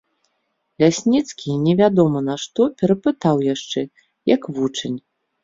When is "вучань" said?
4.59-4.99